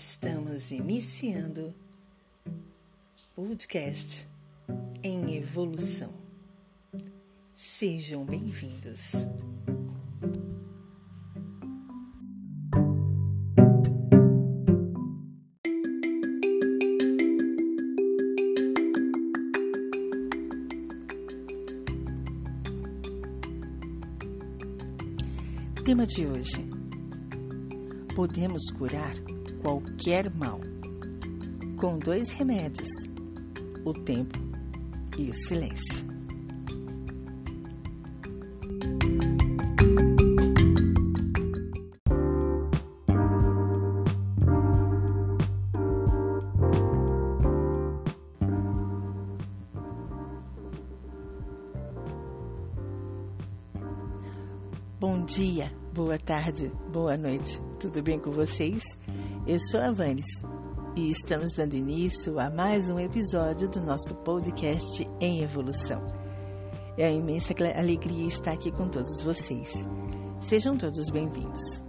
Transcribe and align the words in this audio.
Estamos 0.00 0.70
iniciando 0.70 1.74
podcast 3.34 4.28
em 5.02 5.34
evolução. 5.34 6.14
Sejam 7.52 8.24
bem-vindos. 8.24 9.26
Tema 25.84 26.06
de 26.06 26.24
hoje: 26.24 26.64
Podemos 28.14 28.70
curar 28.70 29.37
qualquer 29.60 30.30
mal 30.34 30.60
com 31.76 31.98
dois 31.98 32.32
remédios: 32.32 32.88
o 33.84 33.92
tempo 33.92 34.38
e 35.16 35.30
o 35.30 35.34
silêncio. 35.34 36.06
Bom 55.00 55.24
dia, 55.24 55.72
boa 55.94 56.18
tarde, 56.18 56.72
boa 56.92 57.16
noite. 57.16 57.60
Tudo 57.78 58.02
bem 58.02 58.18
com 58.18 58.32
vocês? 58.32 58.82
Eu 59.48 59.58
sou 59.58 59.80
a 59.80 59.90
Vanes 59.90 60.26
e 60.94 61.08
estamos 61.08 61.54
dando 61.54 61.72
início 61.72 62.38
a 62.38 62.50
mais 62.50 62.90
um 62.90 63.00
episódio 63.00 63.66
do 63.66 63.80
nosso 63.80 64.14
podcast 64.16 65.08
em 65.18 65.42
evolução. 65.42 65.98
É 66.98 67.08
uma 67.08 67.18
imensa 67.18 67.54
alegria 67.74 68.26
estar 68.26 68.52
aqui 68.52 68.70
com 68.70 68.90
todos 68.90 69.22
vocês. 69.22 69.88
Sejam 70.38 70.76
todos 70.76 71.08
bem-vindos. 71.08 71.82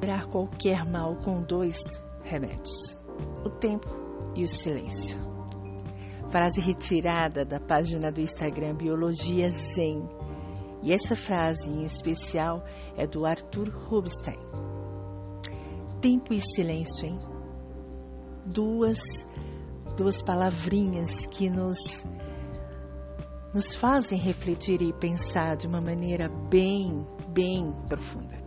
Curar 0.00 0.26
qualquer 0.26 0.84
mal 0.84 1.16
com 1.18 1.40
dois 1.44 1.78
remédios: 2.24 3.00
o 3.44 3.50
tempo 3.50 3.86
e 4.34 4.42
o 4.42 4.48
silêncio 4.48 5.34
frase 6.34 6.60
retirada 6.60 7.44
da 7.44 7.60
página 7.60 8.10
do 8.10 8.20
Instagram 8.20 8.74
Biologia 8.74 9.48
Zen. 9.50 10.02
E 10.84 10.92
essa 10.92 11.16
frase 11.16 11.70
em 11.70 11.82
especial 11.82 12.62
é 12.94 13.06
do 13.06 13.24
Arthur 13.24 13.70
Rubinstein. 13.70 14.38
Tempo 15.98 16.34
e 16.34 16.40
silêncio, 16.42 17.06
hein? 17.06 17.18
Duas, 18.46 18.98
duas 19.96 20.20
palavrinhas 20.20 21.24
que 21.24 21.48
nos, 21.48 22.04
nos 23.54 23.74
fazem 23.74 24.18
refletir 24.18 24.82
e 24.82 24.92
pensar 24.92 25.56
de 25.56 25.66
uma 25.66 25.80
maneira 25.80 26.28
bem, 26.50 27.06
bem 27.28 27.72
profunda. 27.88 28.44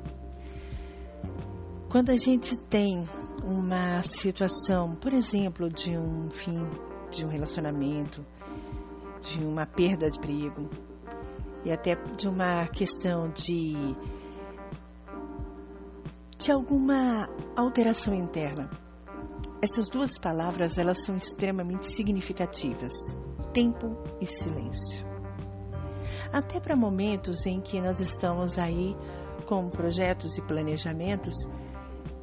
Quando 1.90 2.12
a 2.12 2.16
gente 2.16 2.56
tem 2.56 3.04
uma 3.44 4.04
situação, 4.04 4.96
por 4.96 5.12
exemplo, 5.12 5.70
de 5.70 5.98
um 5.98 6.30
fim 6.30 6.70
de 7.10 7.26
um 7.26 7.30
relacionamento, 7.30 8.24
de 9.22 9.44
uma 9.44 9.66
perda 9.66 10.12
de 10.12 10.20
emprego 10.20 10.70
e 11.68 11.72
até 11.72 11.96
de 12.16 12.30
uma 12.30 12.66
questão 12.68 13.30
de 13.30 13.76
de 16.38 16.52
alguma 16.52 17.28
alteração 17.58 18.14
interna. 18.14 18.70
Essas 19.62 19.90
duas 19.90 20.18
palavras 20.18 20.78
elas 20.78 21.04
são 21.04 21.18
extremamente 21.18 21.86
significativas: 21.86 22.94
tempo 23.54 23.98
e 24.22 24.26
silêncio. 24.26 25.06
Até 26.32 26.58
para 26.62 26.76
momentos 26.76 27.46
em 27.46 27.60
que 27.60 27.82
nós 27.82 28.00
estamos 28.00 28.58
aí 28.58 28.96
com 29.46 29.70
projetos 29.70 30.38
e 30.38 30.42
planejamentos 30.42 31.36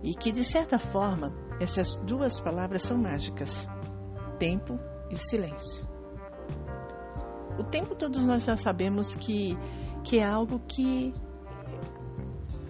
e 0.02 0.14
que 0.14 0.32
de 0.32 0.42
certa 0.42 0.78
forma 0.78 1.34
essas 1.60 1.96
duas 1.96 2.40
palavras 2.40 2.80
são 2.80 2.96
mágicas 2.96 3.68
tempo 4.38 4.78
e 5.10 5.16
silêncio. 5.16 5.93
O 7.58 7.64
tempo 7.64 7.94
todos 7.94 8.24
nós 8.24 8.44
já 8.44 8.56
sabemos 8.56 9.14
que, 9.14 9.56
que 10.02 10.18
é 10.18 10.24
algo 10.24 10.60
que 10.60 11.12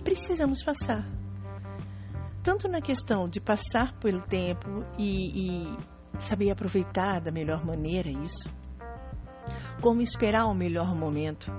precisamos 0.03 0.62
passar. 0.62 1.05
Tanto 2.43 2.69
na 2.69 2.81
questão 2.81 3.27
de 3.27 3.41
passar 3.41 3.95
pelo 3.99 4.21
tempo 4.21 4.84
e, 4.99 5.72
e 5.72 5.78
saber 6.19 6.50
aproveitar 6.50 7.21
da 7.21 7.31
melhor 7.31 7.65
maneira 7.65 8.11
isso, 8.11 8.55
como 9.81 10.03
esperar 10.03 10.47
o 10.47 10.55
melhor 10.55 10.95
momento 10.95 11.51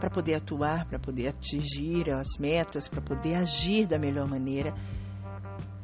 para 0.00 0.10
poder 0.10 0.36
atuar, 0.36 0.86
para 0.86 0.98
poder 0.98 1.28
atingir 1.28 2.10
as 2.10 2.38
metas, 2.38 2.88
para 2.88 3.02
poder 3.02 3.36
agir 3.36 3.86
da 3.86 3.98
melhor 3.98 4.26
maneira 4.26 4.74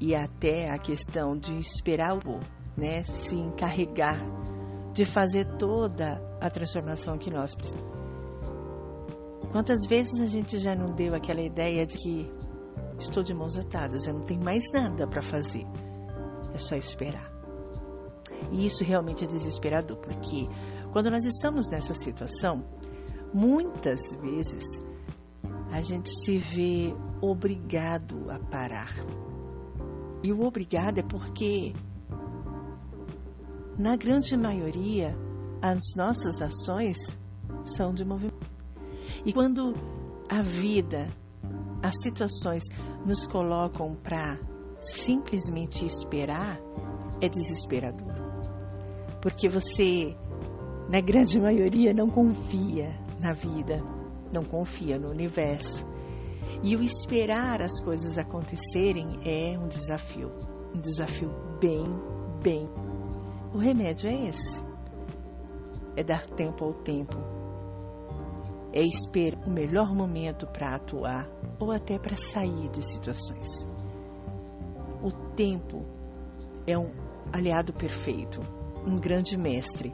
e 0.01 0.15
até 0.15 0.71
a 0.71 0.79
questão 0.79 1.37
de 1.37 1.57
esperar 1.59 2.15
o 2.15 2.41
né, 2.77 3.03
se 3.05 3.37
encarregar 3.37 4.19
de 4.93 5.05
fazer 5.05 5.45
toda 5.59 6.30
a 6.41 6.51
transformação 6.51 7.19
que 7.19 7.31
nós 7.31 7.55
precisamos. 7.55 7.91
Quantas 9.53 9.87
vezes 9.87 10.21
a 10.21 10.27
gente 10.27 10.59
já 10.59 10.75
não 10.75 10.95
deu 10.95 11.15
aquela 11.15 11.41
ideia 11.41 11.85
de 11.85 11.97
que 11.97 12.31
estou 12.99 13.23
de 13.23 13.35
mãos 13.35 13.57
atadas, 13.59 14.07
eu 14.07 14.15
não 14.15 14.23
tenho 14.23 14.43
mais 14.45 14.65
nada 14.73 15.07
para 15.09 15.23
fazer, 15.23 15.67
é 16.55 16.59
só 16.59 16.77
esperar. 16.77 17.31
E 18.53 18.67
isso 18.67 18.85
realmente 18.85 19.25
é 19.25 19.27
desesperador, 19.27 19.97
porque 19.99 20.47
quando 20.93 21.11
nós 21.11 21.25
estamos 21.25 21.69
nessa 21.71 21.95
situação, 21.95 22.65
muitas 23.33 24.01
vezes 24.21 24.65
a 25.71 25.81
gente 25.81 26.11
se 26.11 26.39
vê 26.39 26.95
obrigado 27.21 28.31
a 28.31 28.39
parar. 28.39 28.95
E 30.23 30.33
o 30.33 30.45
obrigado 30.45 30.99
é 30.99 31.03
porque 31.03 31.73
na 33.79 33.97
grande 33.97 34.37
maioria, 34.37 35.17
as 35.63 35.95
nossas 35.97 36.41
ações 36.41 36.97
são 37.65 37.93
de 37.93 38.05
movimento. 38.05 38.51
E 39.25 39.33
quando 39.33 39.75
a 40.29 40.41
vida, 40.41 41.09
as 41.83 42.01
situações 42.01 42.65
nos 43.05 43.27
colocam 43.27 43.95
para 43.97 44.39
simplesmente 44.81 45.85
esperar, 45.85 46.59
é 47.21 47.29
desesperador. 47.29 48.15
Porque 49.21 49.49
você, 49.49 50.17
na 50.89 51.01
grande 51.01 51.39
maioria, 51.39 51.93
não 51.93 52.09
confia 52.09 52.99
na 53.21 53.33
vida, 53.33 53.77
não 54.33 54.45
confia 54.45 54.99
no 54.99 55.11
universo. 55.11 55.87
E 56.63 56.75
o 56.77 56.83
esperar 56.83 57.61
as 57.63 57.81
coisas 57.83 58.19
acontecerem 58.19 59.07
é 59.25 59.59
um 59.59 59.69
desafio, 59.69 60.31
um 60.75 60.81
desafio 60.81 61.31
bem, 61.61 61.85
bem 62.43 62.69
o 63.53 63.59
remédio 63.59 64.09
é 64.09 64.29
esse: 64.29 64.63
é 65.97 66.03
dar 66.03 66.27
tempo 66.27 66.65
ao 66.65 66.75
tempo, 66.75 67.17
é 68.73 68.83
esperar 68.83 69.41
o 69.47 69.51
melhor 69.51 69.95
momento 69.95 70.47
para 70.47 70.77
atuar 70.77 71.29
ou 71.59 71.73
até 71.73 71.99
para 71.99 72.17
sair 72.17 72.69
de 72.71 72.83
situações. 72.83 73.67
O 75.03 75.11
tempo 75.35 75.85
é 76.67 76.79
um 76.79 76.91
aliado 77.33 77.73
perfeito, 77.73 78.41
um 78.87 78.97
grande 78.99 79.37
mestre. 79.37 79.93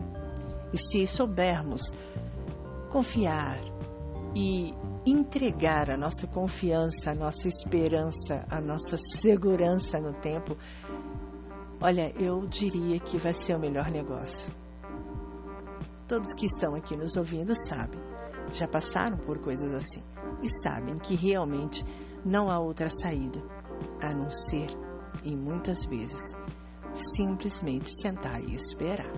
E 0.72 0.78
se 0.78 1.06
soubermos 1.06 1.92
confiar 2.90 3.58
e 4.34 4.74
entregar 5.06 5.90
a 5.90 5.96
nossa 5.96 6.26
confiança, 6.26 7.12
a 7.12 7.14
nossa 7.14 7.48
esperança, 7.48 8.42
a 8.50 8.60
nossa 8.60 8.96
segurança 8.98 9.98
no 9.98 10.12
tempo, 10.14 10.56
Olha, 11.80 12.10
eu 12.18 12.46
diria 12.46 12.98
que 12.98 13.18
vai 13.18 13.34
ser 13.34 13.54
o 13.54 13.58
melhor 13.58 13.90
negócio. 13.90 14.50
Todos 16.08 16.32
que 16.34 16.46
estão 16.46 16.74
aqui 16.74 16.96
nos 16.96 17.16
ouvindo 17.16 17.54
sabem, 17.54 18.00
já 18.52 18.68
passaram 18.68 19.16
por 19.18 19.38
coisas 19.38 19.72
assim 19.72 20.02
e 20.40 20.48
sabem 20.48 20.98
que 20.98 21.16
realmente 21.16 21.84
não 22.24 22.50
há 22.50 22.58
outra 22.58 22.88
saída 22.88 23.42
a 24.00 24.14
não 24.14 24.30
ser, 24.30 24.68
e 25.24 25.34
muitas 25.34 25.84
vezes, 25.84 26.34
simplesmente 26.92 27.90
sentar 27.90 28.40
e 28.40 28.54
esperar. 28.54 29.10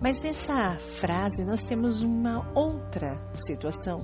Mas 0.00 0.22
nessa 0.22 0.76
frase 0.78 1.44
nós 1.44 1.62
temos 1.62 2.02
uma 2.02 2.50
outra 2.54 3.16
situação 3.34 3.98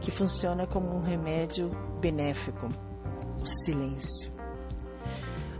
que 0.00 0.10
funciona 0.10 0.66
como 0.66 0.94
um 0.94 1.00
remédio 1.00 1.70
benéfico: 2.00 2.68
o 3.40 3.46
silêncio. 3.46 4.31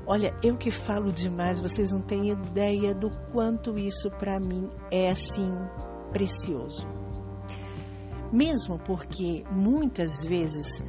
Olha, 0.06 0.34
eu 0.43 0.56
que 0.56 0.70
falo 0.70 1.12
demais, 1.12 1.60
vocês 1.60 1.93
não 1.93 2.00
têm 2.00 2.31
ideia 2.31 2.94
do 2.94 3.10
quanto 3.32 3.78
isso 3.78 4.10
para 4.10 4.40
mim 4.40 4.69
é 4.90 5.10
assim 5.10 5.52
precioso. 6.12 6.87
Mesmo 8.32 8.78
porque 8.78 9.44
muitas 9.50 10.25
vezes 10.25 10.82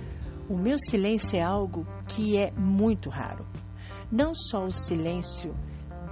O 0.50 0.58
meu 0.58 0.78
silêncio 0.78 1.38
é 1.38 1.42
algo 1.42 1.88
que 2.06 2.38
é 2.38 2.52
muito 2.52 3.10
raro. 3.10 3.46
Não 4.12 4.36
só 4.36 4.66
o 4.66 4.72
silêncio 4.72 5.56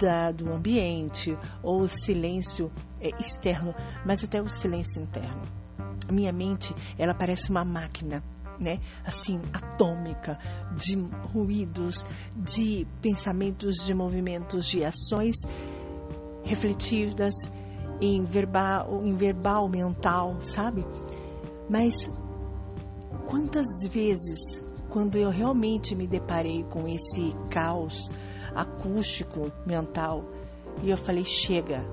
da, 0.00 0.32
do 0.32 0.50
ambiente 0.50 1.36
ou 1.62 1.82
o 1.82 1.88
silêncio 1.88 2.72
é, 3.00 3.10
externo, 3.20 3.74
mas 4.06 4.24
até 4.24 4.40
o 4.40 4.48
silêncio 4.48 5.02
interno. 5.02 5.42
A 6.08 6.12
minha 6.12 6.32
mente, 6.32 6.74
ela 6.98 7.14
parece 7.14 7.50
uma 7.50 7.64
máquina, 7.64 8.24
né? 8.62 8.78
Assim, 9.04 9.40
atômica, 9.52 10.38
de 10.76 10.96
ruídos, 11.32 12.06
de 12.36 12.86
pensamentos, 13.00 13.76
de 13.84 13.92
movimentos, 13.92 14.66
de 14.66 14.84
ações 14.84 15.36
refletidas 16.44 17.34
em 18.00 18.24
verbal, 18.24 19.04
em 19.04 19.14
verbal 19.14 19.68
mental, 19.68 20.40
sabe? 20.40 20.84
Mas 21.68 22.10
quantas 23.26 23.66
vezes, 23.90 24.62
quando 24.88 25.16
eu 25.16 25.30
realmente 25.30 25.94
me 25.94 26.06
deparei 26.06 26.64
com 26.64 26.88
esse 26.88 27.32
caos 27.50 28.10
acústico 28.54 29.50
mental, 29.64 30.24
e 30.82 30.90
eu 30.90 30.96
falei: 30.96 31.24
chega, 31.24 31.84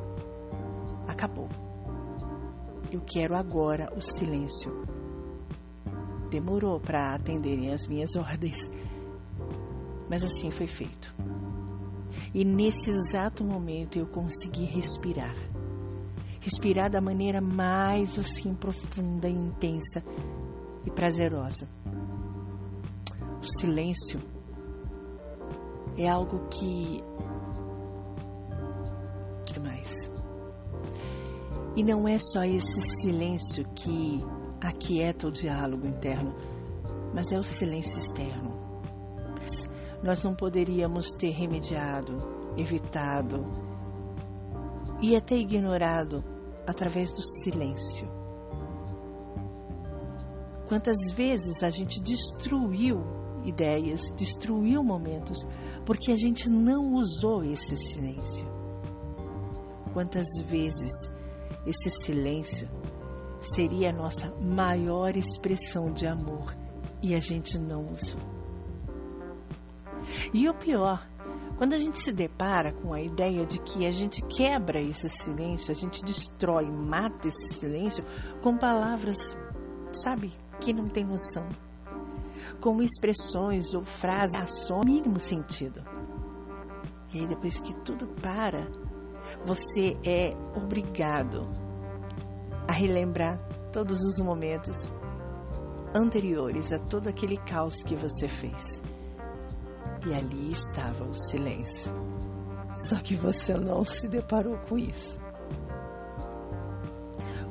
acabou. 1.08 1.48
Eu 2.92 3.02
quero 3.02 3.36
agora 3.36 3.92
o 3.96 4.02
silêncio. 4.02 4.99
Demorou 6.30 6.80
para 6.80 7.16
atenderem 7.16 7.72
as 7.74 7.88
minhas 7.88 8.16
ordens, 8.18 8.70
mas 10.10 10.24
assim 10.24 10.52
foi 10.52 10.68
feito. 10.68 11.14
E 12.34 12.46
nesse 12.46 12.92
exato 12.92 13.44
momento 13.44 13.98
eu 13.98 14.06
consegui 14.06 14.66
respirar. 14.66 15.36
Respirar 16.40 16.90
da 16.90 17.02
maneira 17.02 17.42
mais 17.42 18.18
assim 18.18 18.54
profunda 18.54 19.28
intensa 19.28 20.04
e 20.86 20.92
prazerosa. 20.92 21.68
O 23.42 23.60
silêncio 23.60 24.20
é 25.98 26.08
algo 26.08 26.48
que 26.50 27.04
demais. 29.52 30.10
E 31.76 31.84
não 31.84 32.08
é 32.08 32.18
só 32.18 32.44
esse 32.44 32.82
silêncio 33.02 33.66
que 33.76 34.20
aquieta 34.62 35.28
o 35.28 35.32
diálogo 35.32 35.88
interno, 35.88 36.36
mas 37.14 37.32
é 37.32 37.38
o 37.38 37.44
silêncio 37.44 37.98
externo. 37.98 38.60
Nós 40.04 40.24
não 40.24 40.34
poderíamos 40.34 41.08
ter 41.18 41.32
remediado, 41.32 42.18
evitado 42.56 43.44
e 45.02 45.16
até 45.16 45.36
ignorado 45.36 46.24
através 46.66 47.12
do 47.12 47.22
silêncio. 47.22 48.08
Quantas 50.68 50.98
vezes 51.16 51.64
a 51.64 51.70
gente 51.70 52.02
destruiu 52.02 53.02
ideias, 53.44 54.02
destruiu 54.16 54.84
momentos, 54.84 55.40
porque 55.86 56.12
a 56.12 56.16
gente 56.16 56.50
não 56.50 56.94
usou 56.94 57.44
esse 57.44 57.76
silêncio. 57.76 58.48
Quantas 59.94 60.28
vezes 60.46 60.92
esse 61.66 61.90
silêncio 61.90 62.70
seria 63.40 63.90
a 63.90 63.94
nossa 63.94 64.34
maior 64.42 65.16
expressão 65.16 65.92
de 65.92 66.06
amor 66.06 66.56
e 67.02 67.16
a 67.16 67.20
gente 67.20 67.58
não 67.58 67.92
usou. 67.92 68.20
E 70.34 70.48
o 70.50 70.54
pior, 70.54 71.08
quando 71.58 71.74
a 71.74 71.80
gente 71.80 72.00
se 72.00 72.12
depara 72.12 72.74
com 72.74 72.94
a 72.94 73.02
ideia 73.02 73.46
de 73.46 73.60
que 73.60 73.86
a 73.86 73.92
gente 73.92 74.22
quebra 74.26 74.82
esse 74.82 75.10
silêncio, 75.10 75.72
a 75.72 75.76
gente 75.76 76.04
destrói, 76.04 76.70
mata 76.70 77.28
esse 77.28 77.56
silêncio 77.56 78.04
com 78.42 78.58
palavras, 78.58 79.38
sabe, 79.92 80.32
que 80.60 80.74
não 80.74 80.88
tem 80.88 81.06
noção, 81.06 81.48
com 82.60 82.82
expressões 82.82 83.74
ou 83.74 83.84
frases, 83.84 84.36
ações, 84.36 84.86
mínimo 84.86 85.20
sentido. 85.20 85.84
E 87.14 87.20
aí 87.20 87.28
depois 87.28 87.60
que 87.60 87.74
tudo 87.82 88.08
para, 88.22 88.68
você 89.44 89.98
é 90.04 90.36
obrigado 90.56 91.69
a 92.70 92.72
relembrar 92.72 93.40
todos 93.72 94.00
os 94.00 94.20
momentos 94.20 94.92
anteriores 95.92 96.72
a 96.72 96.78
todo 96.78 97.08
aquele 97.08 97.36
caos 97.36 97.82
que 97.82 97.96
você 97.96 98.28
fez. 98.28 98.80
E 100.06 100.14
ali 100.14 100.52
estava 100.52 101.04
o 101.04 101.14
silêncio. 101.16 101.92
Só 102.76 102.98
que 102.98 103.16
você 103.16 103.56
não 103.56 103.84
se 103.84 104.08
deparou 104.08 104.56
com 104.70 104.78
isso. 104.78 105.18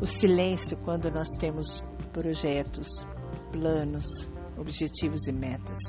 O 0.00 0.06
silêncio, 0.06 0.76
quando 0.84 1.10
nós 1.10 1.30
temos 1.30 1.82
projetos, 2.12 2.86
planos, 3.50 4.28
objetivos 4.56 5.26
e 5.26 5.32
metas, 5.32 5.80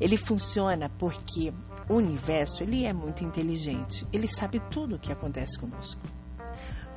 ele 0.00 0.16
funciona 0.16 0.88
porque 0.98 1.52
o 1.90 1.96
universo 1.96 2.62
ele 2.62 2.86
é 2.86 2.92
muito 2.94 3.22
inteligente, 3.22 4.06
ele 4.10 4.26
sabe 4.26 4.60
tudo 4.70 4.96
o 4.96 4.98
que 4.98 5.12
acontece 5.12 5.60
conosco. 5.60 6.00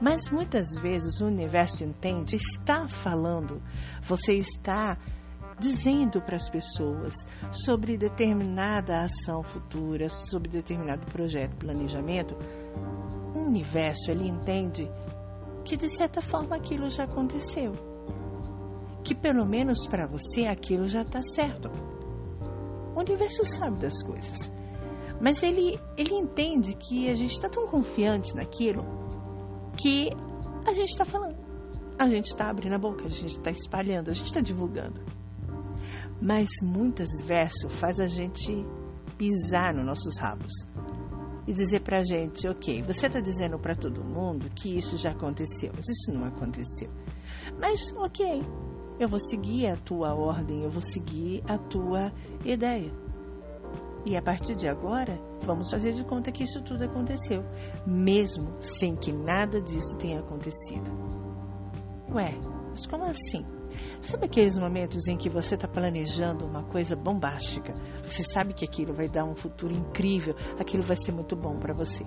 Mas 0.01 0.29
muitas 0.29 0.77
vezes 0.79 1.19
o 1.19 1.27
universo 1.27 1.83
entende, 1.83 2.35
está 2.35 2.87
falando, 2.87 3.61
você 4.01 4.33
está 4.33 4.97
dizendo 5.59 6.21
para 6.21 6.37
as 6.37 6.49
pessoas 6.49 7.27
sobre 7.51 7.97
determinada 7.97 9.03
ação 9.03 9.43
futura, 9.43 10.07
sobre 10.07 10.49
determinado 10.49 11.05
projeto, 11.07 11.57
planejamento. 11.57 12.35
O 13.35 13.39
universo 13.39 14.09
ele 14.09 14.25
entende 14.25 14.89
que 15.65 15.75
de 15.75 15.89
certa 15.89 16.21
forma 16.21 16.55
aquilo 16.55 16.89
já 16.89 17.03
aconteceu, 17.03 17.73
que 19.03 19.13
pelo 19.13 19.45
menos 19.45 19.85
para 19.85 20.07
você 20.07 20.45
aquilo 20.45 20.87
já 20.87 21.01
está 21.01 21.21
certo. 21.21 21.69
O 22.95 22.99
universo 22.99 23.43
sabe 23.43 23.81
das 23.81 24.01
coisas. 24.01 24.49
Mas 25.21 25.43
ele, 25.43 25.77
ele 25.97 26.13
entende 26.13 26.73
que 26.75 27.09
a 27.09 27.15
gente 27.15 27.31
está 27.31 27.49
tão 27.49 27.67
confiante 27.67 28.33
naquilo 28.33 28.85
que 29.81 30.09
a 30.65 30.73
gente 30.73 30.89
está 30.89 31.05
falando. 31.05 31.37
A 31.97 32.07
gente 32.07 32.27
está 32.27 32.49
abrindo 32.49 32.75
a 32.75 32.79
boca, 32.79 33.05
a 33.05 33.09
gente 33.09 33.37
está 33.37 33.51
espalhando, 33.51 34.09
a 34.09 34.13
gente 34.13 34.27
está 34.27 34.41
divulgando. 34.41 35.01
Mas 36.21 36.49
muitas 36.61 37.09
vezes 37.21 37.63
faz 37.69 37.99
a 37.99 38.05
gente 38.05 38.65
pisar 39.17 39.73
nos 39.73 39.85
nossos 39.85 40.17
rabos 40.17 40.51
e 41.47 41.53
dizer 41.53 41.81
para 41.81 41.99
a 41.99 42.03
gente, 42.03 42.47
ok, 42.47 42.81
você 42.83 43.07
está 43.07 43.19
dizendo 43.19 43.57
para 43.57 43.75
todo 43.75 44.03
mundo 44.03 44.49
que 44.51 44.77
isso 44.77 44.97
já 44.97 45.11
aconteceu, 45.11 45.71
mas 45.75 45.87
isso 45.89 46.11
não 46.13 46.25
aconteceu. 46.25 46.89
Mas 47.59 47.91
ok, 47.97 48.43
eu 48.99 49.09
vou 49.09 49.19
seguir 49.19 49.67
a 49.67 49.75
tua 49.75 50.13
ordem, 50.13 50.63
eu 50.63 50.69
vou 50.69 50.81
seguir 50.81 51.41
a 51.47 51.57
tua 51.57 52.13
ideia. 52.45 52.91
E 54.05 54.15
a 54.15 54.21
partir 54.21 54.55
de 54.55 54.67
agora, 54.67 55.19
vamos 55.41 55.69
fazer 55.69 55.93
de 55.93 56.03
conta 56.03 56.31
que 56.31 56.43
isso 56.43 56.61
tudo 56.63 56.83
aconteceu, 56.83 57.43
mesmo 57.85 58.55
sem 58.59 58.95
que 58.95 59.11
nada 59.11 59.61
disso 59.61 59.97
tenha 59.97 60.19
acontecido. 60.19 60.89
Ué, 62.11 62.33
mas 62.71 62.85
como 62.85 63.03
assim? 63.03 63.45
Sabe 64.01 64.25
aqueles 64.25 64.57
momentos 64.57 65.07
em 65.07 65.17
que 65.17 65.29
você 65.29 65.55
está 65.55 65.67
planejando 65.67 66.45
uma 66.45 66.63
coisa 66.63 66.95
bombástica? 66.95 67.73
Você 68.03 68.23
sabe 68.23 68.53
que 68.53 68.65
aquilo 68.65 68.93
vai 68.93 69.07
dar 69.07 69.25
um 69.25 69.35
futuro 69.35 69.73
incrível, 69.73 70.33
aquilo 70.57 70.83
vai 70.83 70.97
ser 70.97 71.11
muito 71.11 71.35
bom 71.35 71.57
para 71.57 71.73
você. 71.73 72.05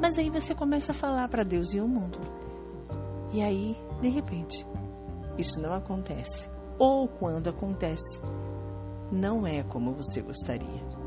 Mas 0.00 0.18
aí 0.18 0.28
você 0.28 0.54
começa 0.54 0.92
a 0.92 0.94
falar 0.94 1.28
para 1.28 1.44
Deus 1.44 1.72
e 1.72 1.80
o 1.80 1.88
mundo. 1.88 2.18
E 3.32 3.40
aí, 3.40 3.76
de 4.00 4.08
repente, 4.08 4.66
isso 5.38 5.60
não 5.60 5.72
acontece. 5.72 6.50
Ou 6.78 7.08
quando 7.08 7.48
acontece, 7.48 8.20
não 9.10 9.46
é 9.46 9.62
como 9.62 9.94
você 9.94 10.20
gostaria. 10.20 11.03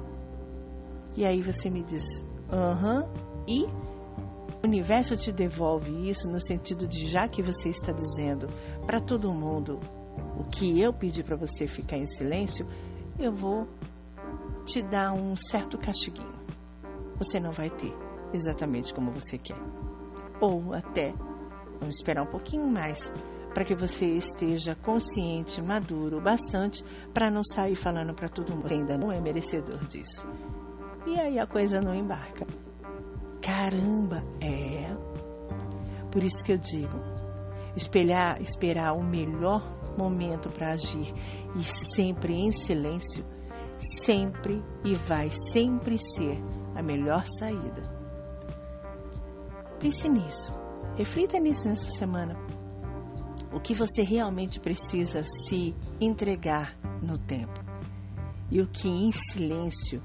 E 1.17 1.25
aí 1.25 1.41
você 1.41 1.67
me 1.67 1.81
diz, 1.81 2.23
aham, 2.51 2.99
uh 2.99 3.03
-huh, 3.03 3.27
e 3.47 3.65
o 4.63 4.67
universo 4.67 5.17
te 5.17 5.31
devolve 5.31 6.07
isso 6.07 6.29
no 6.29 6.39
sentido 6.39 6.87
de 6.87 7.09
já 7.09 7.27
que 7.27 7.41
você 7.41 7.69
está 7.69 7.91
dizendo 7.91 8.47
para 8.85 8.99
todo 8.99 9.33
mundo 9.33 9.79
o 10.39 10.43
que 10.47 10.79
eu 10.79 10.93
pedi 10.93 11.23
para 11.23 11.35
você 11.35 11.65
ficar 11.65 11.97
em 11.97 12.05
silêncio, 12.05 12.67
eu 13.17 13.33
vou 13.33 13.67
te 14.63 14.83
dar 14.83 15.11
um 15.11 15.35
certo 15.35 15.75
castiguinho. 15.79 16.37
Você 17.17 17.39
não 17.39 17.51
vai 17.51 17.71
ter 17.71 17.91
exatamente 18.31 18.93
como 18.93 19.11
você 19.11 19.39
quer. 19.39 19.57
Ou 20.39 20.71
até, 20.71 21.15
vamos 21.79 21.95
esperar 21.95 22.21
um 22.21 22.29
pouquinho 22.29 22.67
mais 22.67 23.11
para 23.55 23.65
que 23.65 23.73
você 23.73 24.05
esteja 24.05 24.75
consciente, 24.75 25.63
maduro 25.63 26.21
bastante 26.21 26.85
para 27.11 27.31
não 27.31 27.43
sair 27.43 27.73
falando 27.73 28.13
para 28.13 28.29
todo 28.29 28.53
mundo 28.53 28.67
que 28.67 28.73
ainda 28.75 28.95
não 28.95 29.11
é 29.11 29.19
merecedor 29.19 29.83
disso. 29.87 30.27
E 31.07 31.17
aí 31.17 31.39
a 31.39 31.47
coisa 31.47 31.79
não 31.79 31.95
embarca. 31.95 32.45
Caramba, 33.41 34.21
é. 34.41 34.93
Por 36.11 36.21
isso 36.21 36.43
que 36.43 36.51
eu 36.51 36.57
digo, 36.57 36.99
espelhar, 37.77 38.41
esperar 38.41 38.91
o 38.93 39.01
melhor 39.01 39.63
momento 39.97 40.49
para 40.49 40.73
agir 40.73 41.13
e 41.55 41.63
sempre 41.63 42.33
em 42.33 42.51
silêncio, 42.51 43.25
sempre 43.79 44.61
e 44.83 44.95
vai 44.95 45.29
sempre 45.29 45.97
ser 45.97 46.41
a 46.75 46.83
melhor 46.83 47.23
saída. 47.25 47.83
Pense 49.79 50.09
nisso, 50.09 50.51
reflita 50.97 51.39
nisso 51.39 51.69
nessa 51.69 51.89
semana. 51.91 52.35
o 53.53 53.59
que 53.61 53.73
você 53.73 54.03
realmente 54.03 54.59
precisa 54.59 55.23
se 55.23 55.73
entregar 56.01 56.77
no 57.01 57.17
tempo 57.17 57.59
e 58.51 58.61
o 58.61 58.67
que 58.67 58.87
em 58.87 59.11
silêncio 59.11 60.03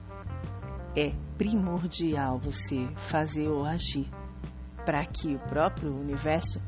é 0.97 1.13
primordial 1.39 2.39
você 2.39 2.87
fazer 2.97 3.49
ou 3.49 3.65
agir 3.65 4.09
para 4.85 5.05
que 5.07 5.35
o 5.35 5.39
próprio 5.39 5.95
universo 5.95 6.61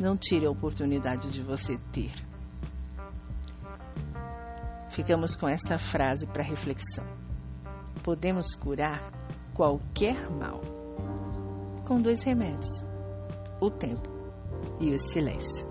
não 0.00 0.16
tire 0.16 0.46
a 0.46 0.50
oportunidade 0.50 1.30
de 1.30 1.42
você 1.42 1.78
ter. 1.92 2.12
Ficamos 4.90 5.36
com 5.36 5.48
essa 5.48 5.78
frase 5.78 6.26
para 6.26 6.42
reflexão. 6.42 7.04
Podemos 8.02 8.54
curar 8.54 9.12
qualquer 9.54 10.30
mal 10.30 10.60
com 11.86 12.00
dois 12.00 12.22
remédios: 12.22 12.84
o 13.60 13.70
tempo 13.70 14.08
e 14.80 14.90
o 14.90 14.98
silêncio. 14.98 15.68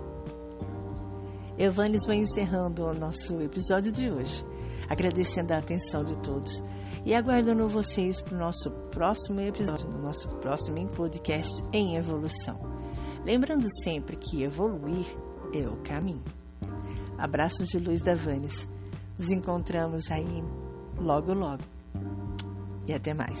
Evanes 1.58 2.06
vai 2.06 2.16
encerrando 2.16 2.84
o 2.84 2.94
nosso 2.94 3.40
episódio 3.42 3.90
de 3.90 4.10
hoje, 4.10 4.44
agradecendo 4.88 5.52
a 5.52 5.58
atenção 5.58 6.04
de 6.04 6.16
todos 6.20 6.62
e 7.08 7.14
aguardando 7.14 7.66
vocês 7.66 8.20
para 8.20 8.34
o 8.34 8.38
nosso 8.38 8.70
próximo 8.90 9.40
episódio, 9.40 9.88
no 9.88 10.02
nosso 10.02 10.28
próximo 10.40 10.86
podcast 10.88 11.62
em 11.72 11.96
evolução. 11.96 12.60
Lembrando 13.24 13.66
sempre 13.82 14.14
que 14.14 14.42
evoluir 14.42 15.06
é 15.54 15.66
o 15.66 15.78
caminho. 15.78 16.22
Abraços 17.16 17.66
de 17.68 17.78
luz 17.78 18.02
da 18.02 18.14
Vanes. 18.14 18.68
Nos 19.18 19.30
encontramos 19.30 20.10
aí 20.10 20.44
logo, 20.98 21.32
logo. 21.32 21.62
E 22.86 22.92
até 22.92 23.14
mais. 23.14 23.40